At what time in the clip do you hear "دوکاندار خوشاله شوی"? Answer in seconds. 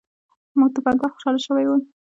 0.75-1.65